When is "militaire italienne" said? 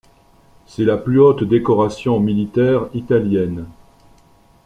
2.19-3.67